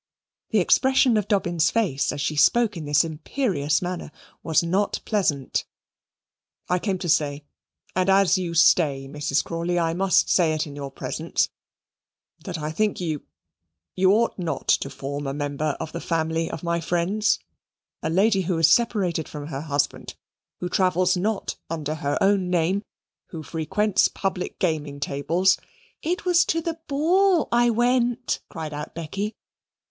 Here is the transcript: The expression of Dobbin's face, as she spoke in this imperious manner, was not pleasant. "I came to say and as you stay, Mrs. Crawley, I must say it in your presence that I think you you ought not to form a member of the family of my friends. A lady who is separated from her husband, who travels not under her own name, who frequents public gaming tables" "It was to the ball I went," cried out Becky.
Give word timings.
The 0.49 0.57
expression 0.59 1.15
of 1.15 1.27
Dobbin's 1.27 1.69
face, 1.69 2.11
as 2.11 2.19
she 2.19 2.35
spoke 2.35 2.75
in 2.75 2.85
this 2.85 3.03
imperious 3.03 3.83
manner, 3.83 4.11
was 4.41 4.63
not 4.63 4.99
pleasant. 5.05 5.63
"I 6.67 6.79
came 6.79 6.97
to 6.97 7.07
say 7.07 7.43
and 7.95 8.09
as 8.09 8.35
you 8.35 8.55
stay, 8.55 9.07
Mrs. 9.07 9.43
Crawley, 9.43 9.77
I 9.77 9.93
must 9.93 10.27
say 10.27 10.53
it 10.53 10.65
in 10.65 10.75
your 10.75 10.89
presence 10.89 11.49
that 12.45 12.57
I 12.57 12.71
think 12.71 12.99
you 12.99 13.27
you 13.95 14.11
ought 14.11 14.39
not 14.39 14.67
to 14.69 14.89
form 14.89 15.27
a 15.27 15.35
member 15.35 15.77
of 15.79 15.91
the 15.91 16.01
family 16.01 16.49
of 16.49 16.63
my 16.63 16.79
friends. 16.81 17.37
A 18.01 18.09
lady 18.09 18.41
who 18.41 18.57
is 18.57 18.67
separated 18.71 19.29
from 19.29 19.49
her 19.49 19.61
husband, 19.61 20.15
who 20.61 20.67
travels 20.67 21.15
not 21.15 21.57
under 21.69 21.93
her 21.93 22.17
own 22.21 22.49
name, 22.49 22.81
who 23.27 23.43
frequents 23.43 24.07
public 24.07 24.57
gaming 24.57 24.99
tables" 24.99 25.59
"It 26.11 26.25
was 26.25 26.43
to 26.45 26.59
the 26.59 26.79
ball 26.87 27.47
I 27.51 27.69
went," 27.69 28.39
cried 28.49 28.73
out 28.73 28.95
Becky. 28.95 29.35